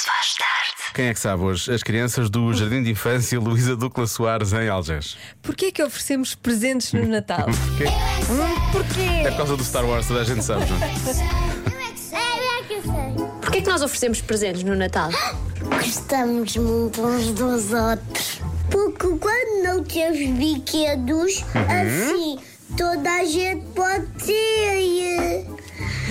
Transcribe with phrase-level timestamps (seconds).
[0.00, 0.92] se faz tarde.
[0.94, 1.72] Quem é que sabe hoje?
[1.72, 5.18] As crianças do Jardim de Infância Luísa Ducla Soares em Algés.
[5.42, 7.44] Porquê que oferecemos presentes no Natal?
[7.76, 7.84] Porquê?
[7.84, 9.26] Hum, Porquê?
[9.26, 10.90] É por causa do Star Wars, toda a gente sabe, não é?
[13.42, 15.10] Porquê que nós oferecemos presentes no Natal?
[15.60, 18.40] Gostamos muito uns dos outros.
[18.70, 22.38] Porque quando não temos brinquedos, assim,
[22.76, 25.46] toda a gente pode ter.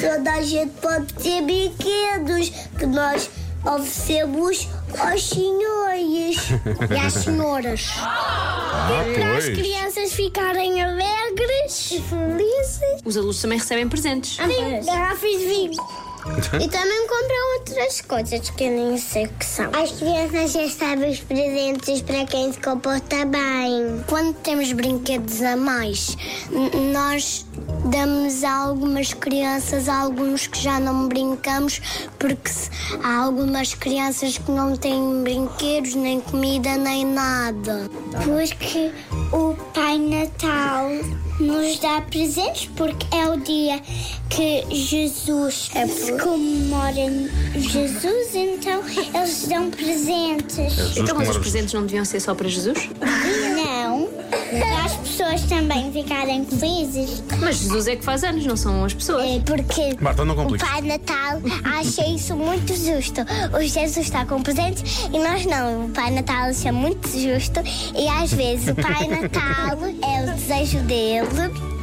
[0.00, 3.30] Toda a gente pode ter brinquedos que nós
[3.64, 4.68] oferecemos
[4.98, 6.36] aos senhores
[6.90, 7.86] e às senhoras.
[7.98, 9.58] Ah, Para as pois.
[9.58, 13.00] crianças ficarem alegres e felizes.
[13.04, 14.36] Os adultos também recebem presentes.
[14.36, 15.72] Sim, garrafas de vinho.
[16.60, 19.70] E também compram outras coisas que eu nem sei o que são.
[19.72, 24.04] As crianças já sabem os presentes para quem se comporta bem.
[24.08, 26.16] Quando temos brinquedos a mais,
[26.92, 27.46] nós
[27.90, 31.80] damos a algumas crianças alguns que já não brincamos,
[32.18, 32.50] porque
[33.02, 37.90] há algumas crianças que não têm brinquedos, nem comida, nem nada.
[38.24, 38.92] Porque
[39.32, 39.54] o
[39.88, 40.90] Pai Natal
[41.40, 43.80] nos dá presentes porque é o dia
[44.28, 47.10] que Jesus se comemora
[47.56, 50.74] Jesus, então eles dão presentes.
[50.74, 52.90] Jesus Então, mas os presentes não deviam ser só para Jesus?
[53.00, 53.57] Não,
[54.50, 57.22] para as pessoas também ficarem felizes.
[57.40, 59.24] Mas Jesus é que faz anos, não são as pessoas.
[59.24, 60.68] É porque Marta, não o compliques.
[60.68, 63.20] Pai Natal acha isso muito justo.
[63.56, 65.86] O Jesus está com presentes e nós não.
[65.86, 67.60] O Pai Natal acha muito justo
[67.96, 71.28] e às vezes o Pai Natal é o desejo dele.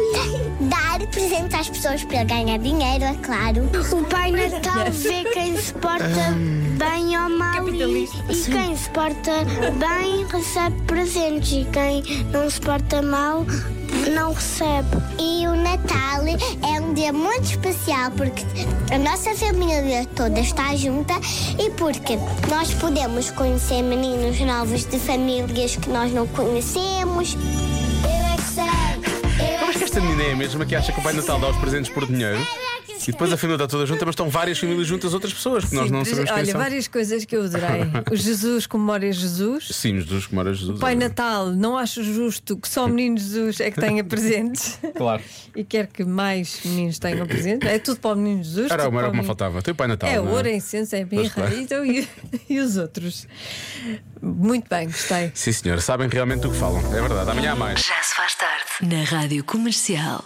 [0.68, 3.68] Dar presentes às pessoas para ganhar dinheiro, é claro.
[3.92, 6.34] O Pai Natal vê quem se porta
[6.78, 9.32] bem ou mal e, e quem se porta
[9.78, 13.44] bem recebe presentes e quem não se porta mal
[14.14, 14.96] não recebe.
[15.18, 18.42] E o Natal é um dia muito especial porque
[18.92, 21.14] a nossa família toda está junta
[21.58, 27.36] e porque nós podemos conhecer meninos novos de famílias que nós não conhecemos.
[29.96, 32.04] Esta menina é a mesma que acha que o Pai Natal dá os presentes por
[32.04, 32.38] dinheiro
[33.02, 35.74] e depois a família está toda junta, mas estão várias famílias juntas, outras pessoas que
[35.74, 36.60] nós não sabemos quem Olha, são.
[36.60, 37.66] várias coisas que eu adorei.
[38.10, 39.68] O Jesus comemora Jesus.
[39.70, 40.78] Sim, Jesus que mora Jesus.
[40.80, 44.78] Pai Natal, não acho justo que só o menino Jesus é que tenha presentes.
[44.96, 45.22] Claro.
[45.54, 47.68] E quer que mais meninos tenham presentes.
[47.68, 48.70] É tudo para o menino Jesus.
[48.70, 49.62] Era, tudo era para o que me menino- faltava.
[49.62, 50.08] Tem o Pai Natal.
[50.10, 51.30] É não ouro, é incenso, é birra.
[51.30, 51.54] claro.
[51.58, 52.08] Então, e,
[52.48, 53.26] e os outros?
[54.20, 55.30] Muito bem, gostei.
[55.34, 56.80] Sim, senhor, sabem realmente do que falam.
[56.94, 57.30] É verdade.
[57.30, 57.80] Amanhã há mais.
[57.80, 58.64] Já se faz tarde.
[58.82, 60.24] Na Rádio Comercial.